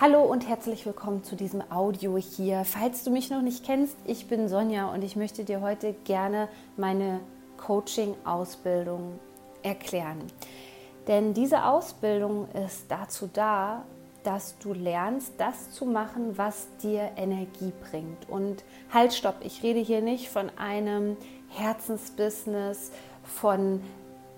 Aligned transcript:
Hallo 0.00 0.22
und 0.22 0.46
herzlich 0.46 0.86
willkommen 0.86 1.24
zu 1.24 1.34
diesem 1.34 1.60
Audio 1.72 2.16
hier. 2.18 2.64
Falls 2.64 3.02
du 3.02 3.10
mich 3.10 3.30
noch 3.30 3.42
nicht 3.42 3.64
kennst, 3.66 3.96
ich 4.04 4.28
bin 4.28 4.48
Sonja 4.48 4.86
und 4.92 5.02
ich 5.02 5.16
möchte 5.16 5.42
dir 5.42 5.60
heute 5.60 5.92
gerne 6.04 6.48
meine 6.76 7.18
Coaching-Ausbildung 7.56 9.18
erklären. 9.64 10.22
Denn 11.08 11.34
diese 11.34 11.64
Ausbildung 11.64 12.46
ist 12.64 12.84
dazu 12.88 13.28
da, 13.32 13.82
dass 14.22 14.56
du 14.60 14.72
lernst, 14.72 15.32
das 15.38 15.72
zu 15.72 15.84
machen, 15.84 16.38
was 16.38 16.68
dir 16.80 17.10
Energie 17.16 17.72
bringt. 17.90 18.28
Und 18.28 18.62
halt, 18.94 19.12
stopp, 19.12 19.38
ich 19.40 19.64
rede 19.64 19.80
hier 19.80 20.00
nicht 20.00 20.28
von 20.28 20.48
einem 20.58 21.16
Herzensbusiness, 21.48 22.92
von 23.24 23.82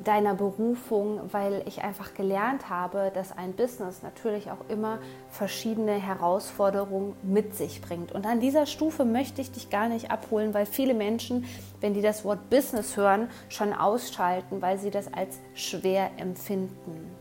deiner 0.05 0.35
Berufung, 0.35 1.21
weil 1.31 1.63
ich 1.67 1.83
einfach 1.83 2.15
gelernt 2.15 2.71
habe, 2.71 3.11
dass 3.15 3.37
ein 3.37 3.53
Business 3.53 4.03
natürlich 4.03 4.51
auch 4.51 4.69
immer 4.69 4.99
verschiedene 5.29 5.93
Herausforderungen 5.93 7.15
mit 7.23 7.55
sich 7.55 7.83
bringt. 7.83 8.13
Und 8.13 8.27
an 8.27 8.41
dieser 8.41 8.67
Stufe 8.67 9.05
möchte 9.05 9.43
ich 9.43 9.53
dich 9.53 9.69
gar 9.69 9.89
nicht 9.89 10.11
abholen, 10.11 10.55
weil 10.55 10.65
viele 10.65 10.95
Menschen, 10.95 11.45
wenn 11.81 11.93
die 11.93 12.01
das 12.01 12.25
Wort 12.25 12.49
Business 12.49 12.97
hören, 12.97 13.29
schon 13.49 13.75
ausschalten, 13.75 14.63
weil 14.63 14.79
sie 14.79 14.91
das 14.91 15.13
als 15.13 15.39
schwer 15.55 16.11
empfinden. 16.17 17.15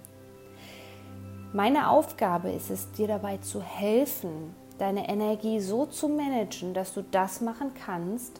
Meine 1.51 1.89
Aufgabe 1.89 2.51
ist 2.51 2.69
es, 2.69 2.91
dir 2.91 3.07
dabei 3.07 3.37
zu 3.37 3.61
helfen, 3.61 4.55
deine 4.77 5.09
Energie 5.09 5.59
so 5.59 5.85
zu 5.85 6.07
managen, 6.07 6.73
dass 6.73 6.93
du 6.93 7.01
das 7.01 7.41
machen 7.41 7.71
kannst, 7.73 8.39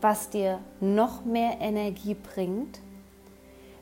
was 0.00 0.30
dir 0.30 0.58
noch 0.80 1.24
mehr 1.24 1.58
Energie 1.60 2.14
bringt 2.14 2.80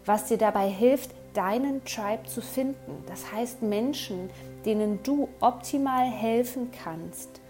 was 0.07 0.27
dir 0.27 0.39
dabei 0.39 0.69
hilft, 0.69 1.11
deinen 1.35 1.85
Tribe 1.85 2.25
zu 2.27 2.41
finden. 2.41 3.05
Das 3.07 3.33
heißt 3.33 3.63
Menschen, 3.63 4.31
denen 4.65 5.03
du 5.03 5.29
optimal 5.41 6.07
helfen 6.07 6.71
kannst, 6.85 7.41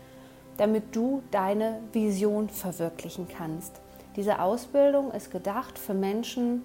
damit 0.56 0.94
du 0.94 1.22
deine 1.30 1.80
Vision 1.92 2.48
verwirklichen 2.48 3.28
kannst. 3.28 3.80
Diese 4.16 4.40
Ausbildung 4.40 5.10
ist 5.10 5.30
gedacht 5.30 5.78
für 5.78 5.94
Menschen, 5.94 6.62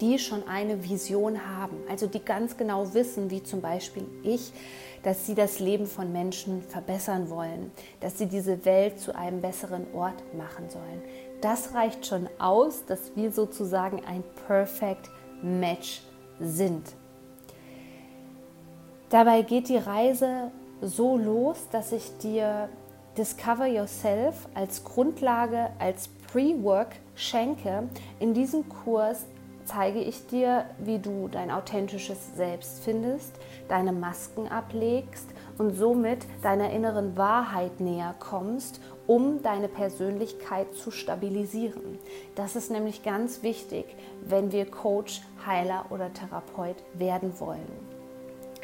die 0.00 0.18
schon 0.18 0.46
eine 0.48 0.82
Vision 0.82 1.38
haben, 1.46 1.76
also 1.88 2.06
die 2.06 2.24
ganz 2.24 2.56
genau 2.56 2.94
wissen, 2.94 3.30
wie 3.30 3.42
zum 3.42 3.60
Beispiel 3.60 4.04
ich, 4.22 4.52
dass 5.02 5.26
sie 5.26 5.34
das 5.34 5.60
Leben 5.60 5.86
von 5.86 6.12
Menschen 6.12 6.62
verbessern 6.62 7.28
wollen, 7.30 7.70
dass 8.00 8.18
sie 8.18 8.26
diese 8.26 8.64
Welt 8.64 8.98
zu 8.98 9.14
einem 9.14 9.40
besseren 9.40 9.86
Ort 9.94 10.22
machen 10.34 10.68
sollen. 10.70 11.02
Das 11.44 11.74
reicht 11.74 12.06
schon 12.06 12.26
aus, 12.38 12.86
dass 12.86 13.14
wir 13.16 13.30
sozusagen 13.30 14.00
ein 14.06 14.24
Perfect 14.46 15.10
Match 15.42 16.00
sind. 16.40 16.94
Dabei 19.10 19.42
geht 19.42 19.68
die 19.68 19.76
Reise 19.76 20.50
so 20.80 21.18
los, 21.18 21.68
dass 21.70 21.92
ich 21.92 22.16
dir 22.16 22.70
Discover 23.18 23.66
Yourself 23.66 24.48
als 24.54 24.84
Grundlage, 24.84 25.68
als 25.78 26.08
Pre-Work 26.32 26.96
schenke. 27.14 27.90
In 28.20 28.32
diesem 28.32 28.66
Kurs 28.66 29.26
zeige 29.66 30.00
ich 30.00 30.26
dir, 30.26 30.64
wie 30.78 30.98
du 30.98 31.28
dein 31.28 31.50
authentisches 31.50 32.36
Selbst 32.36 32.82
findest, 32.82 33.34
deine 33.68 33.92
Masken 33.92 34.48
ablegst 34.48 35.28
und 35.58 35.76
somit 35.76 36.26
deiner 36.42 36.70
inneren 36.70 37.16
Wahrheit 37.16 37.80
näher 37.80 38.14
kommst, 38.18 38.80
um 39.06 39.42
deine 39.42 39.68
Persönlichkeit 39.68 40.74
zu 40.74 40.90
stabilisieren. 40.90 41.98
Das 42.34 42.56
ist 42.56 42.70
nämlich 42.70 43.02
ganz 43.02 43.42
wichtig, 43.42 43.84
wenn 44.24 44.52
wir 44.52 44.66
Coach, 44.66 45.22
Heiler 45.46 45.86
oder 45.90 46.12
Therapeut 46.12 46.76
werden 46.94 47.38
wollen. 47.38 47.94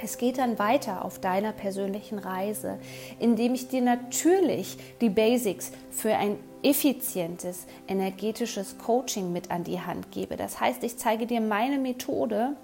Es 0.03 0.17
geht 0.17 0.39
dann 0.39 0.59
weiter 0.59 1.05
auf 1.05 1.19
deiner 1.19 1.53
persönlichen 1.53 2.19
Reise, 2.19 2.79
indem 3.19 3.55
ich 3.55 3.69
dir 3.69 3.83
natürlich 3.83 4.79
die 5.03 5.11
Basics 5.11 5.73
für 5.91 6.17
ein 6.17 6.39
effizientes 6.63 7.67
energetisches 7.87 8.79
Coaching 8.79 9.33
mit 9.33 9.51
an 9.51 9.65
die 9.65 9.81
Hand 9.81 10.11
gebe. 10.11 10.37
Das 10.37 10.59
heißt, 10.59 10.85
ich 10.85 10.97
zeige 10.97 11.27
dir 11.27 11.41
meine 11.41 11.79
Methode, 11.79 12.57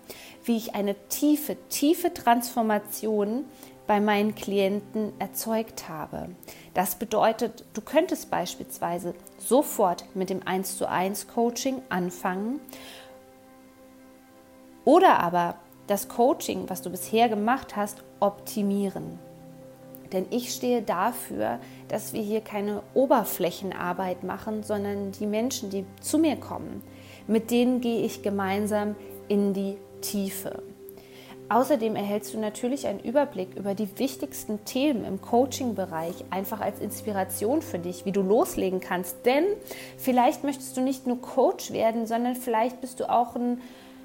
wie 0.44 0.56
ich 0.56 0.74
eine 0.74 0.94
tiefe, 1.08 1.56
tiefe 1.68 2.12
Transformation 2.12 3.44
bei 3.86 4.00
meinen 4.00 4.34
Klienten 4.34 5.12
erzeugt 5.18 5.88
habe. 5.88 6.30
Das 6.74 6.96
bedeutet, 6.96 7.64
du 7.74 7.80
könntest 7.80 8.30
beispielsweise 8.30 9.14
sofort 9.38 10.04
mit 10.14 10.30
dem 10.30 10.46
1 10.46 10.78
zu 10.78 10.88
1 10.88 11.28
Coaching 11.28 11.82
anfangen 11.88 12.60
oder 14.84 15.20
aber 15.20 15.56
das 15.86 16.08
Coaching, 16.08 16.68
was 16.68 16.82
du 16.82 16.90
bisher 16.90 17.28
gemacht 17.28 17.76
hast, 17.76 18.02
optimieren. 18.20 19.18
Denn 20.12 20.26
ich 20.30 20.52
stehe 20.52 20.82
dafür, 20.82 21.58
dass 21.88 22.12
wir 22.12 22.22
hier 22.22 22.40
keine 22.40 22.82
Oberflächenarbeit 22.94 24.22
machen, 24.22 24.62
sondern 24.62 25.12
die 25.12 25.26
Menschen, 25.26 25.70
die 25.70 25.84
zu 26.00 26.18
mir 26.18 26.36
kommen, 26.36 26.82
mit 27.26 27.50
denen 27.50 27.80
gehe 27.80 28.04
ich 28.04 28.22
gemeinsam 28.22 28.94
in 29.28 29.52
die 29.52 29.78
Tiefe. 30.00 30.62
Außerdem 31.48 31.94
erhältst 31.94 32.34
du 32.34 32.38
natürlich 32.38 32.88
einen 32.88 32.98
Überblick 32.98 33.54
über 33.56 33.74
die 33.74 33.98
wichtigsten 33.98 34.64
Themen 34.64 35.04
im 35.04 35.20
Coaching-Bereich, 35.20 36.24
einfach 36.30 36.60
als 36.60 36.80
Inspiration 36.80 37.62
für 37.62 37.78
dich, 37.78 38.04
wie 38.04 38.10
du 38.10 38.20
loslegen 38.20 38.80
kannst. 38.80 39.24
Denn 39.24 39.44
vielleicht 39.96 40.42
möchtest 40.42 40.76
du 40.76 40.80
nicht 40.80 41.06
nur 41.06 41.20
Coach 41.20 41.70
werden, 41.70 42.06
sondern 42.06 42.34
vielleicht 42.34 42.80
bist 42.80 42.98
du 42.98 43.08
auch 43.08 43.36
ein 43.36 43.60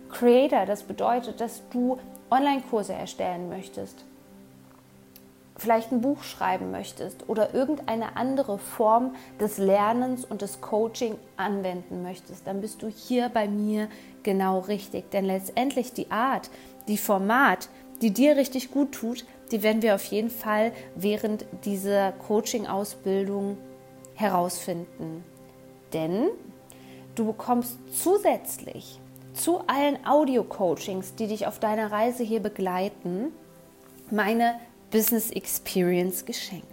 Creator. 0.09 0.67
Das 0.67 0.83
bedeutet, 0.83 1.41
dass 1.41 1.63
du 1.71 1.97
Online-Kurse 2.29 2.93
erstellen 2.93 3.49
möchtest 3.49 4.05
vielleicht 5.61 5.91
ein 5.91 6.01
Buch 6.01 6.23
schreiben 6.23 6.71
möchtest 6.71 7.29
oder 7.29 7.53
irgendeine 7.53 8.17
andere 8.17 8.57
Form 8.57 9.13
des 9.39 9.59
Lernens 9.59 10.25
und 10.25 10.41
des 10.41 10.59
Coaching 10.59 11.15
anwenden 11.37 12.01
möchtest, 12.01 12.47
dann 12.47 12.61
bist 12.61 12.81
du 12.81 12.87
hier 12.87 13.29
bei 13.29 13.47
mir 13.47 13.87
genau 14.23 14.59
richtig. 14.59 15.11
Denn 15.11 15.23
letztendlich 15.23 15.93
die 15.93 16.09
Art, 16.09 16.49
die 16.87 16.97
Format, 16.97 17.69
die 18.01 18.11
dir 18.11 18.35
richtig 18.35 18.71
gut 18.71 18.93
tut, 18.93 19.25
die 19.51 19.63
werden 19.63 19.81
wir 19.81 19.95
auf 19.95 20.03
jeden 20.05 20.29
Fall 20.29 20.71
während 20.95 21.45
dieser 21.65 22.13
Coaching-Ausbildung 22.13 23.57
herausfinden. 24.15 25.23
Denn 25.93 26.29
du 27.15 27.25
bekommst 27.25 27.77
zusätzlich 27.91 28.99
zu 29.33 29.59
allen 29.67 30.05
Audio-Coachings, 30.05 31.15
die 31.15 31.27
dich 31.27 31.47
auf 31.47 31.59
deiner 31.59 31.91
Reise 31.91 32.23
hier 32.23 32.41
begleiten, 32.41 33.31
meine 34.09 34.59
Business 34.89 35.31
Experience 35.31 36.25
geschenkt. 36.25 36.67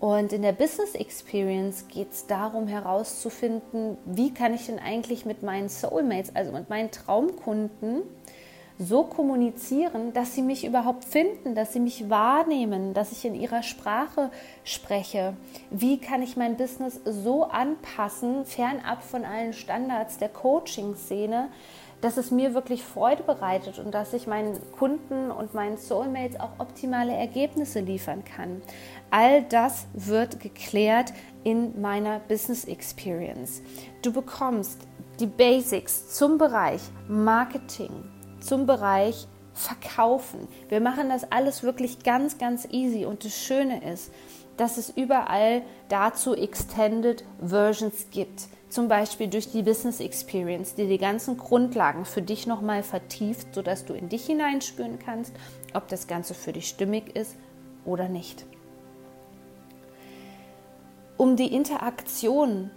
Und 0.00 0.32
in 0.32 0.42
der 0.42 0.52
Business 0.52 0.94
Experience 0.94 1.86
geht 1.88 2.12
es 2.12 2.26
darum 2.26 2.66
herauszufinden, 2.66 3.96
wie 4.04 4.34
kann 4.34 4.52
ich 4.52 4.66
denn 4.66 4.78
eigentlich 4.78 5.24
mit 5.24 5.42
meinen 5.42 5.68
Soulmates, 5.68 6.34
also 6.34 6.52
mit 6.52 6.68
meinen 6.68 6.90
Traumkunden, 6.90 8.02
so 8.78 9.04
kommunizieren, 9.04 10.12
dass 10.12 10.34
sie 10.34 10.42
mich 10.42 10.64
überhaupt 10.66 11.04
finden, 11.04 11.54
dass 11.54 11.72
sie 11.72 11.80
mich 11.80 12.10
wahrnehmen, 12.10 12.92
dass 12.92 13.12
ich 13.12 13.24
in 13.24 13.34
ihrer 13.34 13.62
Sprache 13.62 14.30
spreche. 14.64 15.36
Wie 15.70 15.98
kann 15.98 16.22
ich 16.22 16.36
mein 16.36 16.56
Business 16.56 17.00
so 17.04 17.44
anpassen, 17.44 18.44
fernab 18.44 19.02
von 19.02 19.24
allen 19.24 19.52
Standards 19.52 20.18
der 20.18 20.28
Coaching-Szene, 20.28 21.48
dass 22.00 22.16
es 22.18 22.30
mir 22.30 22.52
wirklich 22.52 22.82
Freude 22.82 23.22
bereitet 23.22 23.78
und 23.78 23.92
dass 23.92 24.12
ich 24.12 24.26
meinen 24.26 24.58
Kunden 24.72 25.30
und 25.30 25.54
meinen 25.54 25.78
Soulmates 25.78 26.38
auch 26.38 26.58
optimale 26.58 27.14
Ergebnisse 27.14 27.80
liefern 27.80 28.24
kann. 28.24 28.60
All 29.10 29.42
das 29.42 29.86
wird 29.94 30.40
geklärt 30.40 31.14
in 31.44 31.80
meiner 31.80 32.18
Business 32.18 32.64
Experience. 32.64 33.62
Du 34.02 34.12
bekommst 34.12 34.80
die 35.18 35.26
Basics 35.26 36.08
zum 36.10 36.36
Bereich 36.36 36.82
Marketing, 37.08 37.90
zum 38.44 38.66
Bereich 38.66 39.26
Verkaufen. 39.52 40.48
Wir 40.68 40.80
machen 40.80 41.08
das 41.08 41.30
alles 41.30 41.62
wirklich 41.62 42.02
ganz, 42.02 42.38
ganz 42.38 42.66
easy 42.70 43.04
und 43.04 43.24
das 43.24 43.36
Schöne 43.36 43.88
ist, 43.92 44.12
dass 44.56 44.78
es 44.78 44.90
überall 44.90 45.62
dazu 45.88 46.34
Extended 46.34 47.24
Versions 47.40 48.06
gibt 48.10 48.48
zum 48.74 48.88
Beispiel 48.88 49.28
durch 49.28 49.52
die 49.52 49.62
Business 49.62 50.00
Experience, 50.00 50.74
die 50.74 50.88
die 50.88 50.98
ganzen 50.98 51.36
Grundlagen 51.36 52.04
für 52.04 52.22
dich 52.22 52.48
nochmal 52.48 52.82
vertieft, 52.82 53.54
sodass 53.54 53.84
du 53.84 53.94
in 53.94 54.08
dich 54.08 54.26
hineinspüren 54.26 54.98
kannst, 54.98 55.32
ob 55.74 55.86
das 55.86 56.08
Ganze 56.08 56.34
für 56.34 56.52
dich 56.52 56.68
stimmig 56.68 57.14
ist 57.14 57.36
oder 57.84 58.08
nicht. 58.08 58.44
Um 61.16 61.36
die 61.36 61.54
Interaktion 61.54 62.72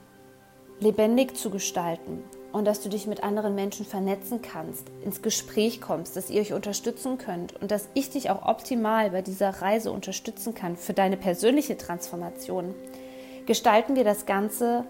lebendig 0.80 1.36
zu 1.36 1.50
gestalten 1.50 2.24
und 2.58 2.66
dass 2.66 2.82
du 2.82 2.90
dich 2.90 3.06
mit 3.06 3.22
anderen 3.24 3.54
Menschen 3.54 3.86
vernetzen 3.86 4.42
kannst, 4.42 4.90
ins 5.06 5.22
Gespräch 5.22 5.80
kommst, 5.80 6.16
dass 6.16 6.32
ihr 6.32 6.42
euch 6.42 6.54
unterstützen 6.54 7.20
könnt 7.20 7.56
und 7.62 7.70
dass 7.70 7.88
ich 7.94 8.10
dich 8.10 8.32
auch 8.32 8.48
optimal 8.48 9.12
bei 9.12 9.22
dieser 9.22 9.62
Reise 9.62 9.92
unterstützen 9.92 10.56
kann 10.56 10.76
für 10.76 10.94
deine 10.94 11.18
persönliche 11.18 11.78
Transformation, 11.78 12.74
gestalten 13.46 13.96
wir 13.96 14.04
das 14.04 14.26
Ganze 14.26 14.86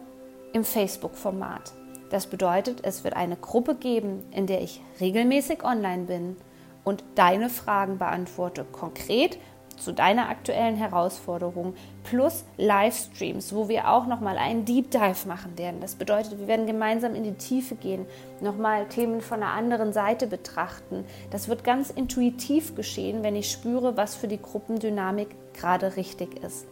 im 0.53 0.63
Facebook-Format. 0.63 1.73
Das 2.09 2.27
bedeutet, 2.27 2.79
es 2.83 3.03
wird 3.03 3.17
eine 3.17 3.35
Gruppe 3.35 3.75
geben, 3.75 4.23
in 4.31 4.47
der 4.47 4.61
ich 4.61 4.81
regelmäßig 5.01 5.65
online 5.65 6.05
bin 6.05 6.37
und 6.85 7.03
deine 7.15 7.49
Fragen 7.49 7.97
beantworte, 7.97 8.65
konkret 8.71 9.37
zu 9.77 9.93
deiner 9.93 10.29
aktuellen 10.29 10.75
Herausforderung 10.75 11.73
plus 12.03 12.43
Livestreams, 12.57 13.53
wo 13.53 13.69
wir 13.69 13.89
auch 13.89 14.07
nochmal 14.07 14.37
einen 14.37 14.65
Deep 14.65 14.91
Dive 14.91 15.27
machen 15.27 15.57
werden. 15.57 15.81
Das 15.81 15.95
bedeutet, 15.95 16.39
wir 16.39 16.47
werden 16.47 16.67
gemeinsam 16.67 17.15
in 17.15 17.23
die 17.23 17.33
Tiefe 17.33 17.75
gehen, 17.75 18.05
nochmal 18.41 18.87
Themen 18.87 19.21
von 19.21 19.41
einer 19.41 19.53
anderen 19.53 19.93
Seite 19.93 20.27
betrachten. 20.27 21.05
Das 21.31 21.47
wird 21.47 21.63
ganz 21.63 21.89
intuitiv 21.89 22.75
geschehen, 22.75 23.23
wenn 23.23 23.35
ich 23.35 23.51
spüre, 23.51 23.97
was 23.97 24.15
für 24.15 24.27
die 24.27 24.41
Gruppendynamik 24.41 25.29
gerade 25.53 25.95
richtig 25.95 26.43
ist. 26.43 26.65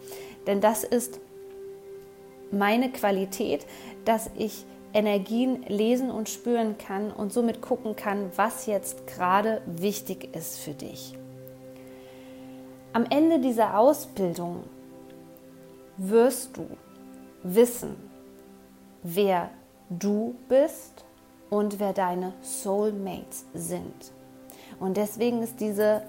Denn 0.46 0.60
das 0.60 0.84
ist 0.84 1.20
meine 2.50 2.90
Qualität, 2.90 3.66
dass 4.04 4.30
ich 4.36 4.64
Energien 4.94 5.62
lesen 5.68 6.10
und 6.10 6.28
spüren 6.28 6.78
kann 6.78 7.10
und 7.10 7.32
somit 7.32 7.60
gucken 7.60 7.96
kann, 7.96 8.30
was 8.36 8.66
jetzt 8.66 9.06
gerade 9.06 9.60
wichtig 9.66 10.34
ist 10.34 10.58
für 10.58 10.72
dich. 10.72 11.14
Am 12.96 13.04
Ende 13.10 13.40
dieser 13.40 13.78
Ausbildung 13.78 14.64
wirst 15.98 16.56
du 16.56 16.66
wissen, 17.42 17.94
wer 19.02 19.50
du 19.90 20.34
bist 20.48 21.04
und 21.50 21.78
wer 21.78 21.92
deine 21.92 22.32
Soulmates 22.40 23.44
sind. 23.52 24.12
Und 24.80 24.96
deswegen 24.96 25.42
ist 25.42 25.60
diese 25.60 26.04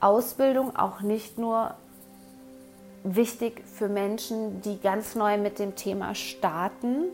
Ausbildung 0.00 0.74
auch 0.74 1.02
nicht 1.02 1.36
nur 1.36 1.74
wichtig 3.02 3.62
für 3.66 3.90
Menschen, 3.90 4.62
die 4.62 4.80
ganz 4.80 5.14
neu 5.14 5.36
mit 5.36 5.58
dem 5.58 5.74
Thema 5.74 6.14
starten, 6.14 7.10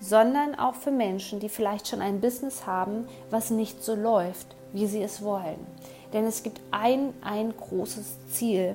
sondern 0.00 0.54
auch 0.54 0.74
für 0.74 0.90
Menschen, 0.90 1.40
die 1.40 1.48
vielleicht 1.48 1.88
schon 1.88 2.02
ein 2.02 2.20
Business 2.20 2.66
haben, 2.66 3.06
was 3.30 3.50
nicht 3.50 3.82
so 3.82 3.94
läuft, 3.94 4.54
wie 4.74 4.86
sie 4.86 5.02
es 5.02 5.22
wollen. 5.22 5.66
Denn 6.12 6.26
es 6.26 6.42
gibt 6.42 6.60
ein, 6.70 7.14
ein 7.22 7.54
großes 7.56 8.16
Ziel, 8.30 8.74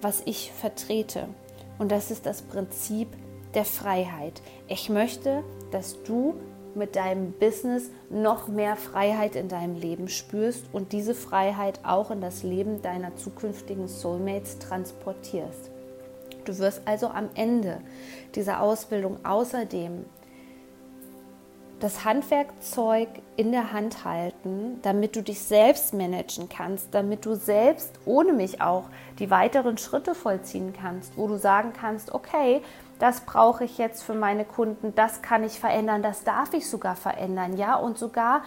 was 0.00 0.22
ich 0.26 0.52
vertrete. 0.52 1.28
Und 1.78 1.90
das 1.90 2.10
ist 2.10 2.26
das 2.26 2.42
Prinzip 2.42 3.08
der 3.54 3.64
Freiheit. 3.64 4.42
Ich 4.68 4.90
möchte, 4.90 5.42
dass 5.70 6.02
du 6.02 6.34
mit 6.74 6.96
deinem 6.96 7.32
Business 7.32 7.90
noch 8.10 8.48
mehr 8.48 8.76
Freiheit 8.76 9.36
in 9.36 9.48
deinem 9.48 9.76
Leben 9.76 10.08
spürst 10.08 10.64
und 10.72 10.92
diese 10.92 11.14
Freiheit 11.14 11.80
auch 11.84 12.10
in 12.10 12.20
das 12.20 12.42
Leben 12.42 12.82
deiner 12.82 13.16
zukünftigen 13.16 13.88
Soulmates 13.88 14.58
transportierst. 14.58 15.70
Du 16.44 16.58
wirst 16.58 16.82
also 16.84 17.08
am 17.08 17.30
Ende 17.34 17.80
dieser 18.34 18.60
Ausbildung 18.60 19.24
außerdem 19.24 20.04
das 21.84 22.06
Handwerkzeug 22.06 23.08
in 23.36 23.52
der 23.52 23.74
Hand 23.74 24.06
halten, 24.06 24.78
damit 24.80 25.16
du 25.16 25.22
dich 25.22 25.42
selbst 25.42 25.92
managen 25.92 26.48
kannst, 26.48 26.94
damit 26.94 27.26
du 27.26 27.34
selbst 27.34 27.92
ohne 28.06 28.32
mich 28.32 28.62
auch 28.62 28.84
die 29.18 29.30
weiteren 29.30 29.76
Schritte 29.76 30.14
vollziehen 30.14 30.72
kannst, 30.72 31.18
wo 31.18 31.28
du 31.28 31.36
sagen 31.36 31.74
kannst, 31.78 32.14
okay, 32.14 32.62
das 32.98 33.20
brauche 33.20 33.64
ich 33.64 33.76
jetzt 33.76 34.02
für 34.02 34.14
meine 34.14 34.46
Kunden, 34.46 34.94
das 34.94 35.20
kann 35.20 35.44
ich 35.44 35.60
verändern, 35.60 36.02
das 36.02 36.24
darf 36.24 36.54
ich 36.54 36.70
sogar 36.70 36.96
verändern, 36.96 37.58
ja, 37.58 37.74
und 37.74 37.98
sogar 37.98 38.44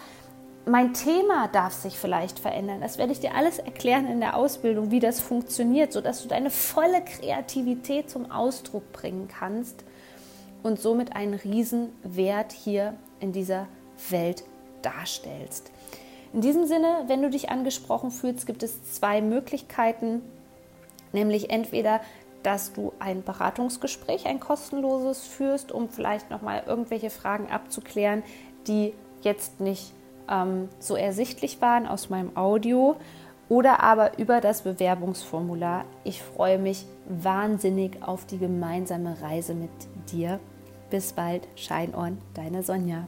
mein 0.66 0.95
Thema 0.95 1.48
darf 1.48 1.74
sich 1.74 1.98
vielleicht 1.98 2.39
verändern. 2.39 2.81
Das 2.81 2.98
werde 2.98 3.12
ich 3.12 3.19
dir 3.19 3.36
alles 3.36 3.60
erklären 3.60 4.07
in 4.07 4.19
der 4.19 4.36
Ausbildung, 4.36 4.89
wie 4.89 5.00
das 5.00 5.19
funktioniert, 5.19 5.94
sodass 5.94 6.24
du 6.24 6.28
deine 6.28 6.50
volle 6.50 7.04
Kreativität 7.06 8.10
zum 8.10 8.31
Ausdruck 8.31 8.92
bringen 8.94 9.28
kannst 9.28 9.86
und 10.63 10.81
somit 10.81 11.16
einen 11.16 11.36
Riesenwert 11.36 12.51
hier 12.51 12.95
in 13.19 13.31
dieser 13.31 13.68
Welt 14.10 14.44
darstellst. 14.81 15.72
In 16.34 16.42
diesem 16.42 16.66
Sinne, 16.66 17.04
wenn 17.08 17.22
du 17.22 17.30
dich 17.30 17.50
angesprochen 17.50 18.12
fühlst, 18.12 18.46
gibt 18.46 18.64
es 18.64 18.94
zwei 18.94 19.22
Möglichkeiten, 19.22 20.22
nämlich 21.14 21.50
entweder, 21.50 22.02
dass 22.44 22.74
du 22.74 22.94
ein 23.00 23.24
Beratungsgespräch, 23.24 24.25
ein 24.25 24.40
kostenloses 24.40 25.25
führst, 25.25 25.72
um 25.72 25.90
vielleicht 25.90 26.30
nochmal 26.30 26.64
irgendwelche 26.66 27.10
Fragen 27.10 27.50
abzuklären, 27.50 28.24
die 28.68 28.94
jetzt 29.22 29.60
nicht 29.60 29.94
ähm, 30.30 30.70
so 30.80 30.96
ersichtlich 30.96 31.62
waren 31.62 31.88
aus 31.88 32.10
meinem 32.10 32.36
Audio 32.36 32.98
oder 33.50 33.81
aber 33.81 34.18
über 34.20 34.42
das 34.42 34.62
Bewerbungsformular. 34.62 35.86
Ich 36.04 36.22
freue 36.22 36.58
mich 36.58 36.86
wahnsinnig 37.08 38.04
auf 38.04 38.25
die 38.25 38.38
gemeinsame 38.38 39.22
Reise 39.22 39.54
mit 39.54 39.72
dir. 40.12 40.40
Bis 40.89 41.13
bald, 41.13 41.48
Shine 41.56 41.95
deine 42.34 42.63
Sonja. 42.63 43.07